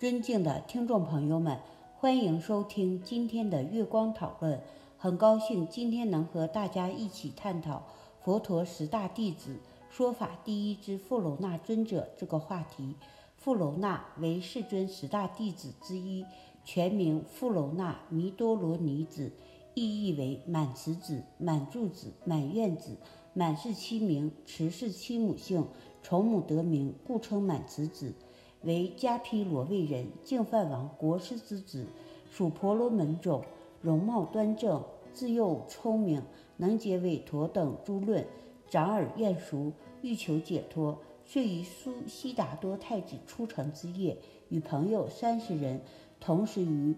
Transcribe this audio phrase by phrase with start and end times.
[0.00, 1.60] 尊敬的听众朋友们，
[1.98, 4.58] 欢迎收听今天的月光讨论。
[4.96, 7.82] 很高兴今天能和大家一起探讨
[8.22, 9.58] 佛陀十大弟子
[9.90, 12.96] 说法第一之富楼那尊者这个话题。
[13.36, 16.24] 富楼那为世尊十大弟子之一，
[16.64, 19.30] 全名富楼那弥多罗尼子，
[19.74, 22.96] 意译为满慈子、满住子、满愿子。
[23.34, 25.66] 满是妻名，慈是妻母姓，
[26.02, 28.14] 从母得名，故称满慈子。
[28.62, 31.86] 为迦毗罗卫人，净饭王国师之子，
[32.30, 33.42] 属婆罗门种，
[33.80, 36.22] 容貌端正，自幼聪明，
[36.58, 38.26] 能解韦陀等诸论，
[38.68, 44.18] 长耳厌熟，欲求解脱，遂于苏悉达多太子出城之夜，
[44.50, 45.80] 与朋友三十人，
[46.20, 46.94] 同时于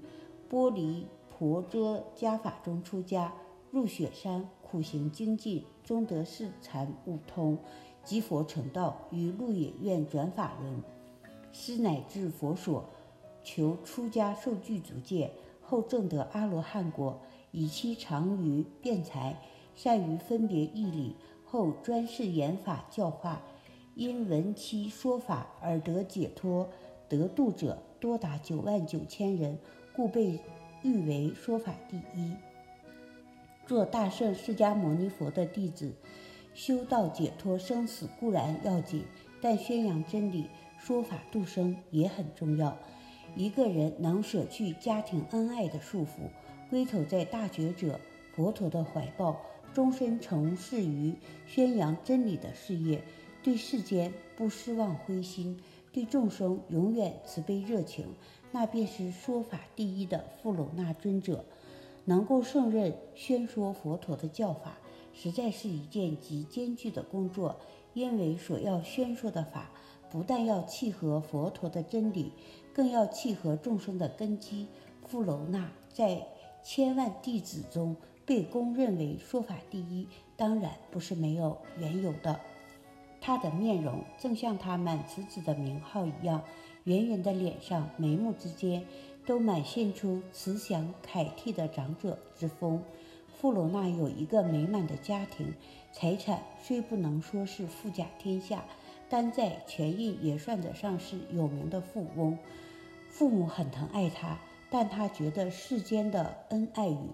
[0.49, 3.33] 波离婆遮家法中出家，
[3.71, 7.57] 入雪山苦行精进，终得四禅悟通，
[8.03, 10.83] 即佛成道，于鹿野苑转法轮。
[11.53, 12.89] 师乃至佛所，
[13.45, 17.21] 求出家受具足戒，后证得阿罗汉果。
[17.51, 19.37] 以其长于辩才，
[19.77, 23.43] 善于分别义理，后专事言法教化。
[23.95, 26.67] 因闻其说法而得解脱
[27.11, 29.59] 得度者多达九万九千人，
[29.95, 30.41] 故被
[30.83, 32.35] 誉为说法第一。
[33.67, 35.93] 做大圣释迦牟尼佛的弟子，
[36.55, 39.05] 修道解脱生死固然要紧，
[39.43, 40.47] 但宣扬真理。
[40.85, 42.77] 说法度生也很重要。
[43.37, 46.29] 一个人能舍去家庭恩爱的束缚，
[46.69, 48.01] 归投在大觉者
[48.35, 49.41] 佛陀的怀抱，
[49.73, 51.15] 终身从事于
[51.47, 53.01] 宣扬真理的事业，
[53.45, 55.57] 对世间不失望灰心，
[55.93, 58.05] 对众生永远慈悲热情，
[58.51, 61.45] 那便是说法第一的富楼那尊者。
[62.05, 64.77] 能够胜任宣说佛陀的教法，
[65.15, 67.61] 实在是一件极艰巨的工作，
[67.95, 69.71] 因为所要宣说的法。
[70.13, 72.33] 不但要契合佛陀的真理，
[72.75, 74.67] 更要契合众生的根基。
[75.07, 76.27] 富楼那在
[76.63, 77.97] 千万弟子中
[78.27, 80.07] 被公认为说法第一，
[80.37, 82.39] 当然不是没有缘由的。
[83.23, 86.43] 他的面容正像他满慈子的名号一样，
[86.85, 88.85] 圆圆的脸上、眉目之间
[89.25, 92.83] 都满现出慈祥凯替的长者之风。
[93.41, 95.55] 富楼那有一个美满的家庭，
[95.91, 98.63] 财产虽不能说是富甲天下。
[99.13, 102.39] 单在权益也算得上是有名的富翁，
[103.11, 104.39] 父母很疼爱他，
[104.71, 107.11] 但他觉得世间的恩爱与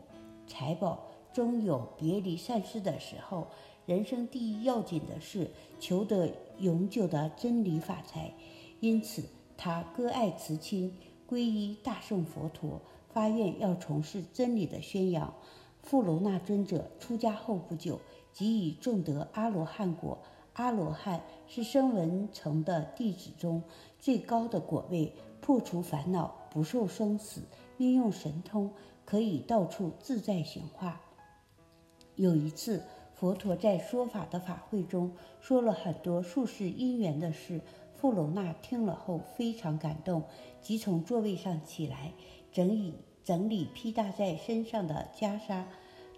[0.46, 1.00] 财宝
[1.32, 3.48] 终有别离散失的时候，
[3.84, 5.50] 人生第一要紧的是
[5.80, 8.32] 求得永久的真理法财，
[8.78, 9.24] 因此
[9.56, 10.96] 他割爱慈亲，
[11.28, 12.80] 皈依大圣佛陀，
[13.12, 15.34] 发愿要从事真理的宣扬。
[15.82, 17.98] 富罗那尊者出家后不久，
[18.32, 20.18] 即已证得阿罗汉果。
[20.58, 23.62] 阿罗汉是声闻乘的弟子中
[24.00, 27.42] 最高的果位，破除烦恼，不受生死，
[27.76, 28.72] 运用神通，
[29.04, 31.00] 可以到处自在行化。
[32.16, 32.82] 有一次，
[33.14, 37.60] 佛陀在说法的法会中说了很多术士因缘的事，
[37.94, 40.24] 富楼那听了后非常感动，
[40.60, 42.12] 即从座位上起来，
[42.50, 45.62] 整理整理披搭在身上的袈裟。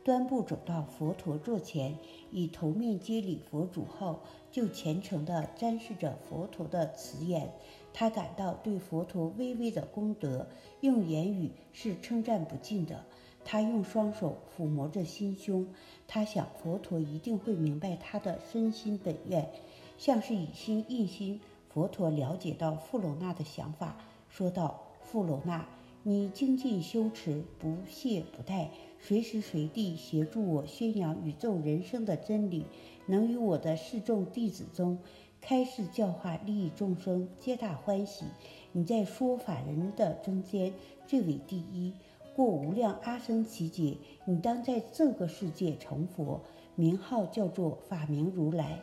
[0.02, 1.94] 端步走到佛陀座前，
[2.30, 7.52] 以头面接礼佛主后，就虔诚地瞻视着佛陀的慈眼。
[7.92, 10.46] 他感到对佛陀微微的功德，
[10.80, 13.04] 用言语是称赞不尽的。
[13.44, 15.68] 他用双手抚摸着心胸，
[16.06, 19.50] 他想佛陀一定会明白他的身心本愿，
[19.98, 21.40] 像是以心印心。
[21.68, 23.96] 佛陀了解到富罗那的想法，
[24.28, 25.66] 说道：“富罗那。”
[26.02, 28.68] 你精进修持，不懈不怠，
[28.98, 32.64] 随时随地协助我宣扬宇宙人生的真理，
[33.04, 34.98] 能与我的示众弟子中
[35.42, 38.24] 开示教化，利益众生，皆大欢喜。
[38.72, 40.72] 你在说法人的中间
[41.06, 41.92] 最为第一，
[42.34, 46.41] 过无量阿僧祇劫，你当在这个世界成佛，
[46.76, 48.80] 名号叫做法明如来。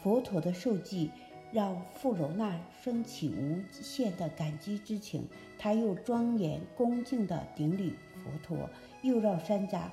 [0.00, 1.10] 佛陀的受记。
[1.52, 5.26] 让富楼那升起无限的感激之情，
[5.58, 8.70] 他又庄严恭敬地顶礼佛陀，
[9.02, 9.88] 又让山楂，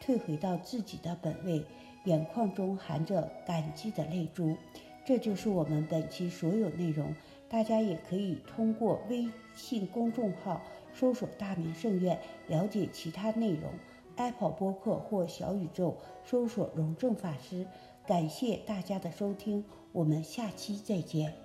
[0.00, 1.64] 退回到自己的本位，
[2.04, 4.56] 眼眶中含着感激的泪珠。
[5.04, 7.14] 这就是我们本期所有内容，
[7.48, 10.62] 大家也可以通过微信公众号
[10.94, 12.18] 搜索“大明圣院”
[12.48, 13.70] 了解其他内容
[14.16, 17.66] ，Apple 播客或小宇宙搜索“荣正法师”。
[18.06, 21.43] 感谢大家的收听，我们下期再见。